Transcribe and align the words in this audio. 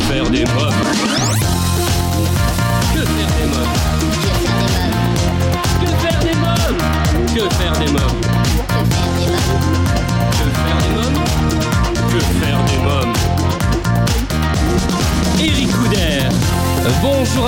Faire 0.00 0.28
des 0.30 0.44
mômes 0.44 1.23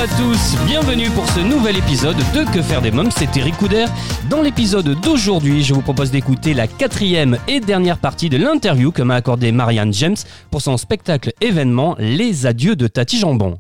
à 0.07 0.16
tous, 0.18 0.57
bienvenue 0.66 1.11
pour 1.11 1.27
ce 1.30 1.41
nouvel 1.41 1.77
épisode 1.77 2.16
de 2.16 2.52
Que 2.52 2.62
faire 2.62 2.80
des 2.80 2.91
mômes, 2.91 3.11
c'est 3.11 3.36
Eric 3.36 3.56
Couder. 3.56 3.86
Dans 4.30 4.41
l'épisode 4.41 4.88
d'aujourd'hui, 5.00 5.64
je 5.64 5.75
vous 5.75 5.80
propose 5.80 6.11
d'écouter 6.11 6.55
la 6.55 6.66
quatrième 6.66 7.38
et 7.48 7.61
dernière 7.61 7.98
partie 7.98 8.29
de 8.29 8.37
l'interview 8.37 8.92
que 8.92 9.02
m'a 9.02 9.16
accordé 9.16 9.52
Marianne 9.52 9.92
James 9.92 10.16
pour 10.50 10.61
son 10.61 10.77
spectacle 10.77 11.33
événement 11.41 11.97
Les 11.98 12.47
Adieux 12.47 12.77
de 12.77 12.87
Tati 12.87 13.19
Jambon. 13.19 13.59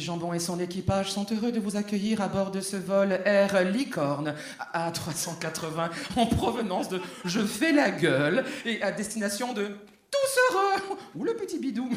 Jambon 0.00 0.32
et 0.32 0.38
son 0.38 0.58
équipage 0.60 1.12
sont 1.12 1.26
heureux 1.32 1.52
de 1.52 1.60
vous 1.60 1.76
accueillir 1.76 2.20
à 2.20 2.28
bord 2.28 2.50
de 2.50 2.60
ce 2.60 2.76
vol 2.76 3.20
Air 3.24 3.64
Licorne 3.64 4.34
A380 4.74 5.90
en 6.16 6.26
provenance 6.26 6.88
de 6.88 7.00
Je 7.24 7.40
fais 7.40 7.72
la 7.72 7.90
gueule 7.90 8.44
et 8.64 8.82
à 8.82 8.92
destination 8.92 9.52
de 9.52 9.68
Tous 10.10 10.38
heureux 10.50 10.98
ou 11.14 11.24
le 11.24 11.34
petit 11.34 11.58
bidou. 11.58 11.88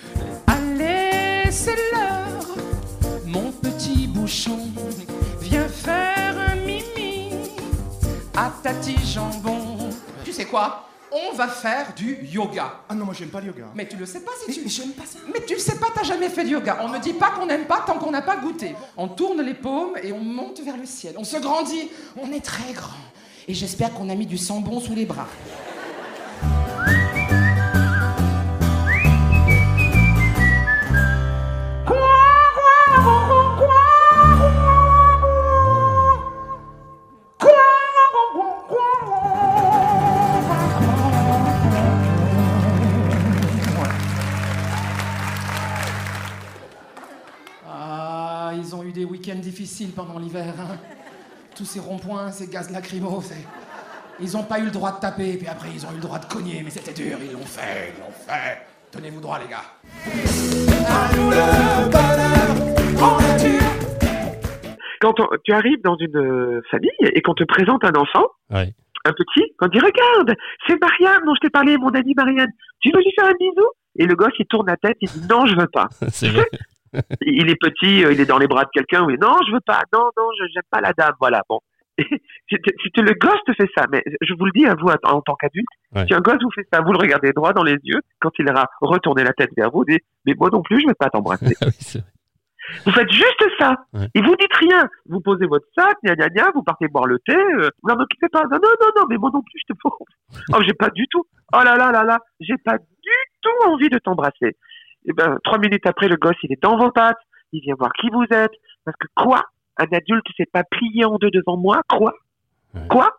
Allez, 0.46 1.50
c'est 1.50 1.76
l'heure, 1.92 2.56
mon 3.26 3.52
petit 3.52 4.06
bouchon, 4.06 4.58
viens 5.40 5.68
faire 5.68 6.36
un 6.38 6.56
mimi 6.56 7.32
à 8.36 8.52
Tati 8.62 8.96
Jambon. 9.06 9.90
Tu 10.24 10.32
sais 10.32 10.46
quoi? 10.46 10.89
On 11.12 11.34
va 11.34 11.48
faire 11.48 11.92
du 11.94 12.18
yoga. 12.24 12.80
Ah 12.88 12.94
non, 12.94 13.04
moi 13.04 13.14
j'aime 13.16 13.30
pas 13.30 13.40
le 13.40 13.48
yoga. 13.48 13.64
Mais 13.74 13.88
tu 13.88 13.96
le 13.96 14.06
sais 14.06 14.20
pas 14.20 14.32
si 14.44 14.52
tu. 14.52 14.60
Mais 14.62 14.68
j'aime 14.68 14.92
pas 14.92 15.04
ça. 15.04 15.18
Mais 15.32 15.44
tu 15.44 15.54
le 15.54 15.60
sais 15.60 15.78
pas, 15.78 15.88
t'as 15.94 16.04
jamais 16.04 16.28
fait 16.28 16.44
de 16.44 16.50
yoga. 16.50 16.78
On 16.82 16.88
ne 16.88 16.98
dit 16.98 17.12
pas 17.12 17.30
qu'on 17.30 17.46
n'aime 17.46 17.64
pas 17.64 17.82
tant 17.86 17.98
qu'on 17.98 18.10
n'a 18.10 18.22
pas 18.22 18.36
goûté. 18.36 18.74
On 18.96 19.08
tourne 19.08 19.42
les 19.42 19.54
paumes 19.54 19.96
et 20.02 20.12
on 20.12 20.20
monte 20.20 20.60
vers 20.60 20.76
le 20.76 20.86
ciel. 20.86 21.14
On 21.18 21.24
se 21.24 21.36
grandit. 21.38 21.90
On 22.16 22.32
est 22.32 22.44
très 22.44 22.72
grand. 22.72 22.92
Et 23.48 23.54
j'espère 23.54 23.92
qu'on 23.92 24.08
a 24.08 24.14
mis 24.14 24.26
du 24.26 24.38
sambon 24.38 24.78
sous 24.80 24.94
les 24.94 25.06
bras. 25.06 25.26
Ils 48.70 48.76
ont 48.76 48.84
eu 48.84 48.92
des 48.92 49.04
week-ends 49.04 49.34
difficiles 49.40 49.90
pendant 49.90 50.16
l'hiver. 50.20 50.54
hein. 50.60 50.76
Tous 51.56 51.64
ces 51.64 51.80
ronds-points, 51.80 52.30
ces 52.30 52.46
gaz 52.46 52.70
lacrymaux, 52.70 53.20
c'est... 53.20 53.44
Ils 54.20 54.32
n'ont 54.34 54.44
pas 54.44 54.60
eu 54.60 54.66
le 54.66 54.70
droit 54.70 54.92
de 54.92 55.00
taper, 55.00 55.36
puis 55.38 55.48
après 55.48 55.70
ils 55.74 55.84
ont 55.86 55.90
eu 55.90 55.96
le 55.96 56.00
droit 56.00 56.18
de 56.20 56.26
cogner, 56.26 56.60
mais 56.62 56.70
c'était 56.70 56.92
dur, 56.92 57.18
ils 57.20 57.32
l'ont 57.32 57.40
fait, 57.40 57.92
ils 57.96 58.00
l'ont 58.00 58.12
fait. 58.12 58.58
Tenez-vous 58.92 59.20
droit, 59.20 59.38
les 59.40 59.48
gars. 59.48 59.64
quand 65.00 65.18
on- 65.20 65.28
tu 65.44 65.52
arrives 65.52 65.80
dans 65.82 65.96
une 65.98 66.16
euh, 66.16 66.62
famille 66.70 66.90
et 67.14 67.22
qu'on 67.22 67.34
te 67.34 67.44
présente 67.44 67.84
un 67.84 67.92
enfant, 67.98 68.26
Ouais. 68.50 68.72
un 69.06 69.12
petit, 69.12 69.52
qu'on 69.58 69.68
dit 69.68 69.78
regarde, 69.78 70.36
c'est 70.66 70.78
Marianne 70.80 71.22
dont 71.24 71.34
je 71.34 71.40
t'ai 71.40 71.50
parlé, 71.50 71.76
mon 71.78 71.88
ami 71.88 72.12
Marianne, 72.14 72.50
tu 72.80 72.90
veux 72.92 72.98
lui 73.00 73.12
faire 73.16 73.26
un 73.26 73.32
bisou? 73.38 73.66
Et 73.96 74.04
le 74.06 74.14
gosse 74.14 74.32
il 74.38 74.46
tourne 74.46 74.66
la 74.68 74.76
tête, 74.76 74.96
il 75.00 75.08
dit 75.10 75.26
non 75.28 75.46
je 75.46 75.56
veux 75.56 75.68
pas. 75.72 75.88
C'est 76.10 76.28
vrai. 76.28 76.46
Il 77.22 77.50
est 77.50 77.56
petit, 77.60 78.04
euh, 78.04 78.12
il 78.12 78.20
est 78.20 78.26
dans 78.26 78.38
les 78.38 78.46
bras 78.48 78.64
de 78.64 78.70
quelqu'un, 78.72 79.04
oui 79.04 79.16
non 79.20 79.36
je 79.46 79.52
veux 79.52 79.60
pas, 79.64 79.82
non 79.92 80.04
non 80.16 80.28
je 80.38 80.44
j'aime 80.52 80.62
pas 80.70 80.80
la 80.80 80.92
dame, 80.92 81.14
voilà 81.20 81.42
bon. 81.48 81.60
Et 81.98 82.04
Si, 82.50 82.56
t- 82.56 82.74
si 82.82 82.90
t- 82.90 83.02
le 83.02 83.12
gosse 83.14 83.38
te 83.46 83.52
fait 83.52 83.68
ça, 83.76 83.84
mais 83.92 84.02
je 84.22 84.34
vous 84.34 84.44
le 84.46 84.52
dis 84.52 84.66
à 84.66 84.74
vous 84.74 84.88
en 84.88 85.16
en 85.16 85.20
tant 85.22 85.34
qu'adulte, 85.36 85.66
Ouais. 85.94 86.04
si 86.06 86.14
un 86.14 86.20
gosse 86.20 86.42
vous 86.42 86.50
fait 86.52 86.66
ça, 86.72 86.80
vous 86.80 86.92
le 86.92 86.98
regardez 86.98 87.32
droit 87.32 87.52
dans 87.52 87.62
les 87.64 87.76
yeux, 87.84 88.00
quand 88.20 88.30
il 88.38 88.48
aura 88.50 88.66
retourné 88.80 89.22
la 89.24 89.32
tête 89.32 89.50
vers 89.56 89.70
vous, 89.70 89.78
vous 89.80 89.84
dites 89.84 90.04
mais 90.26 90.34
moi 90.38 90.48
non 90.52 90.62
plus 90.62 90.80
je 90.80 90.86
veux 90.88 90.94
pas 90.94 91.10
t'embrasser. 91.10 91.54
Oui. 91.92 92.00
Vous 92.84 92.92
faites 92.92 93.10
juste 93.10 93.42
ça. 93.58 93.74
Ouais. 93.94 94.06
Et 94.14 94.20
vous 94.20 94.36
dites 94.36 94.52
rien. 94.54 94.88
Vous 95.08 95.20
posez 95.20 95.46
votre 95.46 95.66
sac, 95.76 95.96
gna 96.04 96.14
gna 96.14 96.28
gna, 96.28 96.50
vous 96.54 96.62
partez 96.62 96.86
boire 96.88 97.06
le 97.06 97.18
thé. 97.26 97.34
Euh, 97.34 97.68
non, 97.88 97.96
m'occupez 97.96 98.28
pas. 98.28 98.42
Non, 98.44 98.58
non, 98.62 98.68
non, 98.80 98.88
non, 98.96 99.06
mais 99.08 99.16
moi 99.16 99.30
non 99.32 99.40
plus, 99.42 99.60
je 99.66 99.72
te 99.74 99.78
prends. 99.82 99.96
Oh, 100.54 100.62
j'ai 100.64 100.74
pas 100.74 100.90
du 100.90 101.06
tout. 101.08 101.24
Oh 101.52 101.60
là 101.64 101.76
là 101.76 101.90
là 101.90 102.04
là, 102.04 102.18
j'ai 102.38 102.56
pas 102.64 102.76
du 102.78 103.10
tout 103.42 103.66
envie 103.68 103.88
de 103.88 103.98
t'embrasser. 103.98 104.56
Et 105.06 105.12
ben, 105.12 105.38
trois 105.44 105.58
minutes 105.58 105.86
après, 105.86 106.08
le 106.08 106.16
gosse, 106.16 106.36
il 106.42 106.52
est 106.52 106.62
dans 106.62 106.76
vos 106.76 106.90
pattes. 106.90 107.18
Il 107.52 107.60
vient 107.62 107.74
voir 107.78 107.92
qui 107.94 108.08
vous 108.10 108.24
êtes. 108.30 108.52
Parce 108.84 108.96
que 108.98 109.06
quoi? 109.16 109.42
Un 109.76 109.86
adulte 109.96 110.26
s'est 110.36 110.48
pas 110.52 110.62
plié 110.64 111.04
en 111.04 111.16
deux 111.16 111.30
devant 111.30 111.56
moi? 111.56 111.80
Quoi? 111.88 112.12
Ouais. 112.74 112.86
Quoi? 112.88 113.10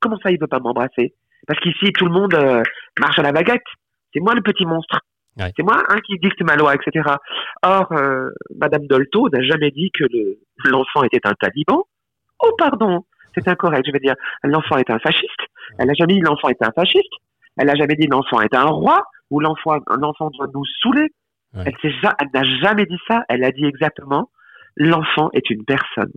Comment 0.00 0.16
ça, 0.22 0.30
il 0.30 0.40
veut 0.40 0.46
pas 0.46 0.60
m'embrasser? 0.60 1.14
Parce 1.46 1.60
qu'ici, 1.60 1.92
tout 1.92 2.04
le 2.06 2.12
monde 2.12 2.34
euh, 2.34 2.62
marche 2.98 3.18
à 3.18 3.22
la 3.22 3.32
baguette. 3.32 3.64
C'est 4.12 4.20
moi 4.20 4.34
le 4.34 4.40
petit 4.42 4.64
monstre. 4.64 5.00
Ouais. 5.38 5.52
C'est 5.56 5.62
moi 5.62 5.82
hein, 5.88 5.98
qui 6.06 6.16
dicte 6.18 6.40
ma 6.42 6.56
loi, 6.56 6.74
etc. 6.74 7.06
Or, 7.62 7.92
euh, 7.92 8.30
Madame 8.56 8.86
Dolto 8.86 9.28
n'a 9.28 9.42
jamais 9.42 9.70
dit 9.70 9.90
que 9.92 10.04
le- 10.04 10.38
l'enfant 10.64 11.02
était 11.02 11.20
un 11.26 11.34
taliban. 11.34 11.84
Oh, 12.42 12.50
pardon, 12.56 13.04
c'est 13.34 13.46
incorrect. 13.48 13.86
Je 13.86 13.92
veux 13.92 13.98
dire, 13.98 14.14
l'enfant 14.42 14.78
est 14.78 14.88
un 14.90 14.98
fasciste. 14.98 15.40
Elle 15.78 15.88
n'a 15.88 15.94
jamais 15.94 16.14
dit 16.14 16.20
l'enfant 16.20 16.48
est 16.48 16.62
un 16.62 16.70
fasciste. 16.72 17.12
Elle 17.58 17.66
n'a 17.66 17.74
jamais 17.74 17.96
dit 17.96 18.06
l'enfant 18.06 18.40
est 18.40 18.54
un 18.54 18.64
roi 18.64 19.02
ou 19.30 19.40
l'enfant 19.40 19.78
un 19.88 20.02
enfant 20.02 20.30
doit 20.30 20.48
nous 20.52 20.64
saouler. 20.82 21.08
Ouais. 21.54 21.64
Elle 21.66 21.92
elle 22.20 22.28
n'a 22.34 22.44
jamais 22.60 22.86
dit 22.86 22.98
ça. 23.08 23.24
Elle 23.28 23.44
a 23.44 23.50
dit 23.50 23.64
exactement 23.64 24.30
l'enfant 24.76 25.30
est 25.32 25.48
une 25.50 25.64
personne. 25.64 26.12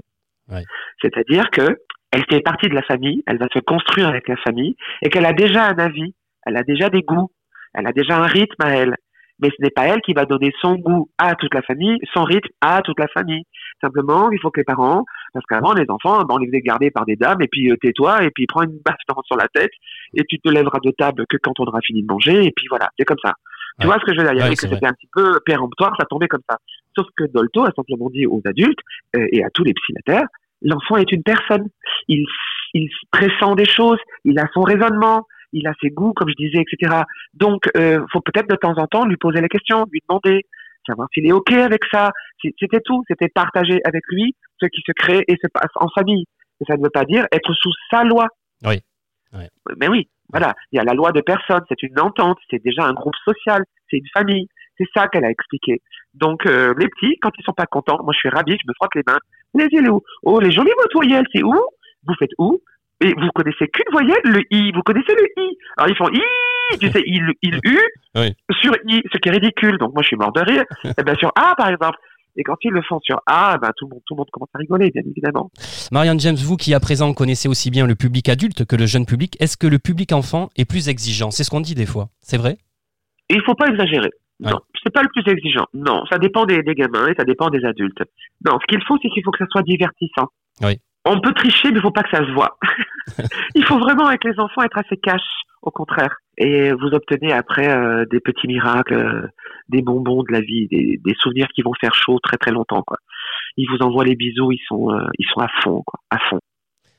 Ouais. 0.50 0.64
C'est-à-dire 1.02 1.50
que 1.50 1.78
elle 2.12 2.26
fait 2.30 2.42
partie 2.42 2.68
de 2.70 2.76
la 2.76 2.82
famille, 2.82 3.24
elle 3.28 3.38
va 3.38 3.48
se 3.54 3.60
construire 3.60 4.08
avec 4.08 4.28
la 4.28 4.36
famille 4.38 4.76
et 5.02 5.10
qu'elle 5.10 5.26
a 5.26 5.34
déjà 5.34 5.68
un 5.68 5.78
avis, 5.78 6.16
elle 6.46 6.58
a 6.58 6.64
déjà 6.64 6.90
des 6.90 7.02
goûts, 7.02 7.32
elle 7.74 7.86
a 7.86 7.94
déjà 7.94 8.18
un 8.18 8.26
rythme 8.26 8.62
à 8.64 8.70
elle. 8.76 8.96
Mais 9.42 9.50
ce 9.50 9.56
n'est 9.64 9.70
pas 9.70 9.86
elle 9.88 10.02
qui 10.02 10.14
va 10.14 10.26
donner 10.26 10.52
son 10.62 10.76
goût 10.76 11.10
à 11.18 11.36
toute 11.36 11.54
la 11.54 11.62
famille, 11.62 11.98
son 12.14 12.24
rythme 12.24 12.50
à 12.62 12.82
toute 12.82 13.00
la 13.00 13.08
famille. 13.08 13.44
Simplement, 13.82 14.30
il 14.32 14.40
faut 14.40 14.52
que 14.52 14.60
les 14.60 14.66
parents, 14.66 15.06
parce 15.34 15.46
qu'avant 15.46 15.74
les 15.74 15.86
enfants, 15.90 16.24
ben, 16.24 16.36
on 16.36 16.38
les 16.38 16.48
faisait 16.48 16.62
garder 16.62 16.92
par 16.92 17.06
des 17.06 17.16
dames, 17.16 17.42
et 17.42 17.48
puis 17.48 17.72
euh, 17.72 17.76
tais-toi, 17.82 18.24
et 18.24 18.32
puis 18.32 18.46
prends 18.48 18.64
une 18.64 18.78
baffe 18.86 18.98
dans- 19.08 19.22
sur 19.24 19.38
la 19.38 19.48
tête, 19.48 19.72
et 20.16 20.24
tu 20.28 20.40
te 20.40 20.50
lèveras 20.50 20.80
de 20.84 20.92
table 20.92 21.26
que 21.30 21.38
quand 21.38 21.60
on 21.60 21.66
aura 21.66 21.80
fini 21.82 22.02
de 22.04 22.08
manger, 22.12 22.46
et 22.46 22.52
puis 22.56 22.68
voilà, 22.70 22.90
c'est 22.98 23.06
comme 23.06 23.18
ça. 23.24 23.34
Tu 23.80 23.88
Ouais. 23.88 23.94
vois 23.94 24.02
ce 24.02 24.06
que 24.06 24.14
je 24.14 24.18
veux 24.20 24.24
dire? 24.26 24.34
Il 24.34 24.40
y 24.40 24.42
avait 24.42 24.56
que 24.56 24.68
c'était 24.68 24.86
un 24.88 24.92
petit 24.94 25.08
peu 25.14 25.40
péremptoire, 25.46 25.96
ça 25.98 26.06
tombait 26.06 26.28
comme 26.28 26.42
ça. 26.50 26.58
Sauf 26.98 27.08
que 27.16 27.24
Dolto 27.32 27.64
a 27.64 27.72
simplement 27.76 28.10
dit 28.10 28.26
aux 28.26 28.42
adultes 28.46 28.80
euh, 29.16 29.26
et 29.32 29.42
à 29.44 29.50
tous 29.54 29.64
les 29.64 29.74
psychiatres, 29.74 30.28
l'enfant 30.62 30.98
est 30.98 31.10
une 31.14 31.24
personne. 31.24 31.68
Il, 32.10 32.26
il 32.74 32.90
pressent 33.12 33.56
des 33.56 33.64
choses, 33.66 34.00
il 34.26 34.38
a 34.38 34.48
son 34.54 34.62
raisonnement, 34.64 35.26
il 35.54 35.68
a 35.68 35.74
ses 35.82 35.90
goûts, 35.90 36.14
comme 36.14 36.30
je 36.30 36.36
disais, 36.36 36.62
etc. 36.62 37.02
Donc, 37.34 37.70
euh, 37.78 38.06
faut 38.12 38.22
peut-être 38.22 38.50
de 38.50 38.56
temps 38.56 38.78
en 38.78 38.88
temps 38.88 39.06
lui 39.06 39.18
poser 39.18 39.42
la 39.42 39.48
question, 39.48 39.86
lui 39.92 40.02
demander, 40.08 40.46
savoir 40.86 41.08
s'il 41.14 41.28
est 41.28 41.32
ok 41.32 41.52
avec 41.54 41.82
ça. 41.92 42.12
C'était 42.42 42.82
tout, 42.82 43.04
c'était 43.08 43.30
partager 43.30 43.80
avec 43.84 44.04
lui 44.10 44.36
ce 44.62 44.68
qui 44.68 44.82
se 44.86 44.92
crée 44.92 45.24
et 45.28 45.36
se 45.42 45.48
passe 45.54 45.72
en 45.76 45.88
famille. 45.90 46.26
Et 46.62 46.66
ça 46.66 46.76
ne 46.76 46.84
veut 46.84 46.90
pas 46.90 47.06
dire 47.06 47.26
être 47.32 47.54
sous 47.54 47.72
sa 47.92 48.04
loi. 48.04 48.28
Oui. 48.66 48.80
Oui. 49.34 49.44
Mais 49.78 49.88
oui, 49.88 50.10
voilà, 50.32 50.54
il 50.72 50.78
y 50.78 50.80
a 50.80 50.84
la 50.84 50.94
loi 50.94 51.12
de 51.12 51.22
personne, 51.22 51.62
c'est 51.70 51.84
une 51.84 52.00
entente, 52.00 52.38
c'est 52.50 52.64
déjà 52.64 52.84
un 52.84 52.94
groupe 52.94 53.16
social, 53.24 53.64
c'est 53.90 53.98
une 53.98 54.08
famille. 54.14 54.48
C'est 54.78 54.88
ça 54.96 55.08
qu'elle 55.08 55.26
a 55.26 55.30
expliqué. 55.30 55.82
Donc, 56.14 56.46
euh, 56.46 56.74
les 56.78 56.88
petits, 56.88 57.18
quand 57.22 57.32
ils 57.38 57.44
sont 57.44 57.54
pas 57.54 57.66
contents, 57.66 58.02
moi 58.04 58.14
je 58.14 58.20
suis 58.20 58.30
ravi, 58.30 58.54
je 58.54 58.68
me 58.68 58.74
frotte 58.76 58.96
les 58.96 59.04
mains. 59.06 59.20
Les 59.54 59.68
yeux, 59.72 59.84
Oh, 60.24 60.40
les 60.40 60.52
jolies 60.52 60.72
voyelles, 60.94 61.26
c'est 61.34 61.44
où? 61.44 61.54
Vous 62.08 62.14
faites 62.18 62.32
où? 62.38 62.62
Et 63.02 63.14
vous 63.14 63.30
connaissez 63.34 63.68
qu'une 63.68 63.92
voyelle, 63.92 64.20
le 64.26 64.42
i. 64.52 64.72
Vous 64.74 64.82
connaissez 64.82 65.14
le 65.14 65.26
i 65.42 65.58
Alors 65.78 65.90
ils 65.90 65.96
font 65.96 66.10
i, 66.10 66.78
tu 66.80 66.92
sais, 66.92 67.04
il, 67.06 67.32
il, 67.42 67.60
u 67.64 67.80
Oui. 68.16 68.36
sur 68.60 68.74
i, 68.88 69.02
ce 69.12 69.18
qui 69.18 69.30
est 69.30 69.32
ridicule. 69.32 69.78
Donc 69.78 69.94
moi 69.94 70.02
je 70.04 70.08
suis 70.08 70.18
mort 70.18 70.34
de 70.34 70.42
rire. 70.42 70.64
Et 70.98 71.04
bien 71.04 71.16
sur 71.16 71.32
a 71.36 71.56
par 71.56 71.70
exemple. 71.70 71.98
Et 72.36 72.44
quand 72.44 72.56
ils 72.64 72.72
le 72.72 72.82
font 72.82 73.00
sur 73.02 73.20
a, 73.26 73.58
ben 73.58 73.72
tout 73.76 73.86
le 73.86 73.96
monde, 73.96 74.02
tout 74.06 74.14
le 74.14 74.20
monde 74.20 74.30
commence 74.32 74.50
à 74.54 74.60
rigoler, 74.60 74.92
bien 74.92 75.02
évidemment. 75.06 75.50
Marianne 75.92 76.20
James, 76.20 76.36
vous 76.36 76.58
qui 76.58 76.74
à 76.74 76.80
présent 76.80 77.12
connaissez 77.14 77.50
aussi 77.50 77.70
bien 77.72 77.88
le 77.88 77.96
public 77.96 78.30
adulte 78.30 78.66
que 78.66 78.76
le 78.76 78.86
jeune 78.86 79.06
public, 79.06 79.36
est-ce 79.42 79.58
que 79.58 79.68
le 79.68 79.80
public 79.80 80.12
enfant 80.14 80.50
est 80.56 80.66
plus 80.66 80.90
exigeant? 80.90 81.32
C'est 81.32 81.44
ce 81.44 81.50
qu'on 81.50 81.60
dit 81.60 81.76
des 81.76 81.86
fois, 81.86 82.10
c'est 82.22 82.38
vrai? 82.38 82.58
Il 83.30 83.42
faut 83.42 83.56
pas 83.56 83.68
exagérer. 83.68 84.12
Ouais. 84.42 84.52
Non, 84.52 84.60
c'est 84.84 84.94
pas 84.94 85.02
le 85.02 85.10
plus 85.10 85.30
exigeant. 85.30 85.66
Non, 85.74 86.06
ça 86.10 86.18
dépend 86.18 86.46
des, 86.46 86.64
des 86.64 86.76
gamins 86.76 87.08
et 87.08 87.16
ça 87.16 87.26
dépend 87.26 87.50
des 87.50 87.66
adultes. 87.66 88.02
Non, 88.46 88.58
ce 88.62 88.66
qu'il 88.68 88.82
faut, 88.88 88.98
c'est 89.02 89.10
qu'il 89.10 89.24
faut 89.24 89.32
que 89.32 89.40
ça 89.40 89.48
soit 89.52 89.64
divertissant. 89.64 90.28
Oui. 90.62 90.80
On 91.06 91.20
peut 91.20 91.34
tricher, 91.34 91.72
mais 91.72 91.80
il 91.80 91.82
faut 91.82 91.92
pas 91.92 92.04
que 92.04 92.10
ça 92.12 92.26
se 92.26 92.32
voit. 92.32 92.58
il 93.56 93.64
faut 93.66 93.80
vraiment, 93.80 94.06
avec 94.08 94.24
les 94.24 94.40
enfants, 94.40 94.62
être 94.64 94.78
assez 94.78 94.98
cash, 94.98 95.22
au 95.62 95.72
contraire. 95.72 96.16
Et 96.38 96.72
vous 96.72 96.88
obtenez 96.94 97.32
après 97.34 97.70
euh, 97.70 98.06
des 98.10 98.20
petits 98.20 98.48
miracles, 98.48 98.94
euh, 98.94 99.28
des 99.70 99.82
bonbons 99.82 100.24
de 100.24 100.32
la 100.32 100.42
vie, 100.42 100.68
des, 100.68 101.00
des 101.04 101.14
souvenirs 101.20 101.48
qui 101.54 101.62
vont 101.62 101.74
faire 101.80 101.94
chaud 101.94 102.20
très 102.22 102.38
très 102.38 102.52
longtemps. 102.52 102.82
Quoi. 102.84 102.98
Ils 103.58 103.68
vous 103.70 103.86
envoient 103.86 104.06
les 104.06 104.16
bisous, 104.16 104.52
ils 104.52 104.64
sont, 104.68 104.92
euh, 104.92 105.06
ils 105.18 105.26
sont 105.34 105.42
à 105.42 105.50
fond, 105.62 105.84
quoi, 105.86 106.00
à 106.10 106.18
fond. 106.30 106.40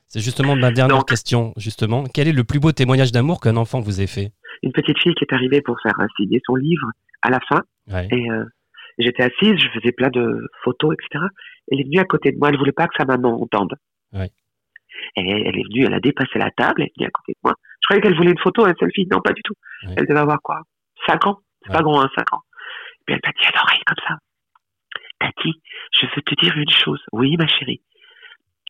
C'est 0.07 0.19
justement 0.19 0.55
ma 0.55 0.71
dernière 0.71 0.97
Donc- 0.97 1.07
question, 1.07 1.53
justement. 1.57 2.03
Quel 2.13 2.27
est 2.27 2.33
le 2.33 2.43
plus 2.43 2.59
beau 2.59 2.71
témoignage 2.71 3.11
d'amour 3.11 3.39
qu'un 3.39 3.55
enfant 3.55 3.79
vous 3.79 4.01
ait 4.01 4.07
fait? 4.07 4.33
Une 4.61 4.73
petite 4.73 4.99
fille 4.99 5.15
qui 5.15 5.23
est 5.23 5.33
arrivée 5.33 5.61
pour 5.61 5.77
faire 5.81 5.95
signer 6.17 6.41
son 6.45 6.55
livre 6.55 6.85
à 7.21 7.29
la 7.29 7.39
fin. 7.47 7.61
Ouais. 7.91 8.07
Et 8.11 8.27
j'étais 8.99 9.23
assise, 9.23 9.57
je 9.57 9.79
faisais 9.79 9.93
plein 9.93 10.09
de 10.09 10.47
photos, 10.63 10.93
etc. 10.93 11.25
Elle 11.71 11.79
est 11.79 11.83
venue 11.85 11.99
à 11.99 12.03
côté 12.03 12.31
de 12.31 12.37
moi, 12.37 12.49
elle 12.49 12.57
voulait 12.57 12.73
pas 12.73 12.87
que 12.87 12.93
sa 12.97 13.05
maman 13.05 13.41
entende. 13.41 13.73
Ouais. 14.13 14.29
Elle 15.15 15.27
est 15.27 15.63
venue, 15.63 15.85
elle 15.85 15.93
a 15.93 15.99
dépassé 15.99 16.37
la 16.39 16.51
table, 16.51 16.81
elle 16.81 16.87
est 16.87 16.91
venue 16.97 17.07
à 17.07 17.11
côté 17.11 17.33
de 17.33 17.39
moi. 17.43 17.53
Je 17.81 17.87
croyais 17.87 18.01
qu'elle 18.01 18.15
voulait 18.15 18.31
une 18.31 18.39
photo, 18.39 18.65
un 18.65 18.73
selfie. 18.79 19.07
Non, 19.11 19.19
pas 19.21 19.33
du 19.33 19.41
tout. 19.43 19.55
Elle 19.97 20.05
devait 20.07 20.19
avoir 20.19 20.41
quoi? 20.41 20.61
Cinq 21.07 21.25
ans 21.25 21.39
C'est 21.63 21.69
Ouais. 21.71 21.77
pas 21.77 21.83
grand, 21.83 22.01
hein, 22.01 22.09
cinq 22.15 22.31
ans. 22.33 22.41
Et 22.99 23.03
puis 23.05 23.15
elle 23.15 23.21
m'a 23.23 23.31
dit 23.31 23.45
à 23.47 23.51
l'oreille 23.57 23.81
comme 23.85 24.03
ça. 24.07 24.17
Tati, 25.19 25.61
je 25.99 26.05
veux 26.15 26.21
te 26.21 26.35
dire 26.43 26.55
une 26.57 26.69
chose. 26.69 27.01
Oui, 27.11 27.35
ma 27.37 27.47
chérie. 27.47 27.81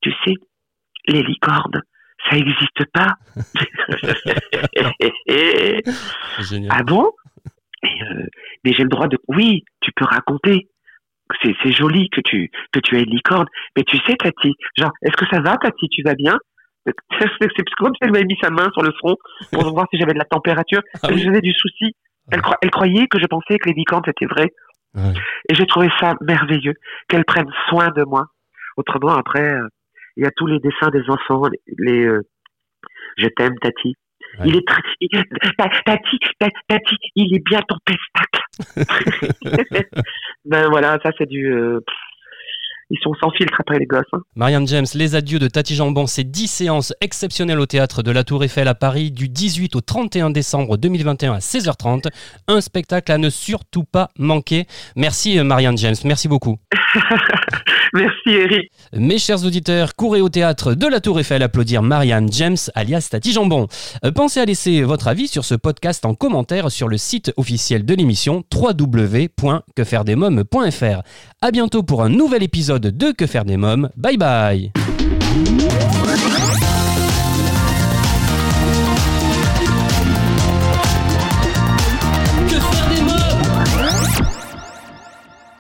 Tu 0.02 0.12
sais, 0.26 0.34
les 1.08 1.22
licornes, 1.24 1.82
ça 2.30 2.36
n'existe 2.36 2.86
pas. 2.94 3.16
Génial. 6.40 6.72
Ah 6.74 6.84
bon? 6.84 7.12
Euh, 7.84 8.26
Mais 8.64 8.74
j'ai 8.74 8.84
le 8.84 8.90
droit 8.90 9.08
de. 9.08 9.18
Oui, 9.28 9.64
tu 9.82 9.92
peux 9.96 10.06
raconter. 10.06 10.68
C'est 11.42 11.54
c'est 11.64 11.72
joli 11.72 12.10
que 12.10 12.22
tu 12.22 12.50
que 12.74 12.80
tu 12.80 12.98
aies 12.98 13.04
une 13.04 13.12
licorne, 13.12 13.48
mais 13.76 13.84
tu 13.84 13.98
sais, 14.06 14.16
Tati, 14.16 14.54
genre, 14.78 14.92
est-ce 15.04 15.16
que 15.18 15.26
ça 15.28 15.42
va, 15.42 15.58
Tati 15.58 15.88
Tu 15.90 16.02
vas 16.04 16.16
bien? 16.16 16.38
C'est 16.86 17.70
comme 17.78 17.94
si 17.94 18.00
elle 18.02 18.12
m'avait 18.12 18.26
mis 18.26 18.38
sa 18.42 18.50
main 18.50 18.70
sur 18.74 18.82
le 18.82 18.92
front 18.94 19.16
pour 19.52 19.64
voir 19.74 19.86
si 19.92 20.00
j'avais 20.00 20.14
de 20.14 20.18
la 20.20 20.26
température. 20.26 20.82
Ah 21.04 21.08
du 21.10 21.54
souci. 21.54 21.96
Elle, 22.32 22.40
cro- 22.42 22.56
elle 22.62 22.72
croyait 22.72 23.08
que 23.08 23.20
je 23.20 23.26
pensais 23.26 23.58
que 23.58 23.70
les 23.70 23.76
licornes 23.76 24.04
c'était 24.06 24.26
vrai, 24.26 24.52
Ouais. 24.94 25.14
et 25.48 25.56
j'ai 25.56 25.66
trouvé 25.68 25.90
ça 26.00 26.16
merveilleux 26.22 26.74
qu'elle 27.08 27.24
prenne 27.24 27.50
soin 27.70 27.90
de 27.92 28.04
moi. 28.04 28.26
Autrement, 28.78 29.14
après, 29.14 29.54
euh, 29.54 29.68
il 30.18 30.24
y 30.24 30.28
a 30.28 30.32
tous 30.36 30.48
les 30.48 30.60
dessins 30.60 30.90
des 30.90 31.10
enfants, 31.10 31.44
les, 31.48 31.60
les, 31.78 32.06
euh, 32.06 32.22
je 33.18 33.28
t'aime, 33.28 33.58
Tati. 33.60 33.96
Ouais. 34.40 34.46
Il 34.48 34.56
est 34.56 34.68
très, 34.68 34.82
il- 35.02 35.10
ta- 35.58 35.70
Tati, 35.86 36.20
ta- 36.40 36.48
Tati, 36.68 36.96
il 37.16 37.36
est 37.36 37.44
bien 37.46 37.62
ton 37.68 37.78
pestacle. 37.86 38.42
ben 40.46 40.70
voilà, 40.70 41.00
ça 41.04 41.12
c'est 41.18 41.28
du, 41.28 41.52
euh, 41.54 41.80
pff, 41.86 41.96
ils 42.92 43.00
sont 43.02 43.14
sans 43.22 43.32
filtre 43.32 43.56
après 43.60 43.80
les 43.80 43.86
gosses. 43.86 44.04
hein. 44.14 44.20
Marianne 44.36 44.68
James, 44.68 44.86
Les 44.94 45.16
Adieux 45.16 45.40
de 45.40 45.48
Tati 45.48 45.76
Jambon, 45.76 46.06
c'est 46.08 46.24
10 46.26 46.48
séances 46.48 46.94
exceptionnelles 47.02 47.60
au 47.60 47.66
théâtre 47.66 48.04
de 48.04 48.12
la 48.12 48.24
Tour 48.26 48.44
Eiffel 48.44 48.68
à 48.68 48.76
Paris 48.76 49.12
du 49.12 49.30
18 49.30 49.76
au 49.78 49.82
31 49.82 50.30
décembre 50.30 50.78
2021 50.78 51.34
à 51.34 51.40
16h30. 51.40 52.08
Un 52.48 52.62
spectacle 52.62 53.12
à 53.12 53.18
ne 53.18 53.30
surtout 53.30 53.84
pas 53.86 54.10
manquer. 54.20 54.66
Merci 54.96 55.40
euh, 55.40 55.44
Marianne 55.44 55.78
James, 55.78 55.96
merci 56.04 56.28
beaucoup. 56.28 56.58
Merci 57.94 58.30
Eric. 58.30 58.72
Mes 58.94 59.18
chers 59.18 59.44
auditeurs, 59.46 59.96
courez 59.98 60.22
au 60.22 60.30
théâtre 60.30 60.76
de 60.76 60.88
la 60.88 61.02
Tour 61.02 61.20
Eiffel 61.20 61.44
applaudir 61.44 61.82
Marianne 61.84 62.32
James 62.32 62.56
alias 62.74 63.10
Tati 63.12 63.34
Jambon. 63.34 63.68
Euh, 64.06 64.12
pensez 64.12 64.40
à 64.40 64.46
laisser 64.46 64.82
votre 64.84 65.10
avis 65.10 65.28
sur 65.28 65.44
ce 65.44 65.56
podcast 65.56 66.06
en 66.06 66.14
commentaire 66.14 66.72
sur 66.72 66.88
le 66.88 66.96
site 66.98 67.34
officiel 67.36 67.84
de 67.86 67.94
l'émission 67.94 68.44
www.quefairedesmoms.fr. 68.54 71.02
À 71.42 71.52
bientôt 71.52 71.84
pour 71.84 72.02
un 72.04 72.10
nouvel 72.10 72.44
épisode 72.44 72.81
de 72.90 73.12
Que 73.12 73.28
faire 73.28 73.46
des 73.46 73.58
mômes. 73.58 73.90
Bye 73.96 74.18
bye. 74.18 74.72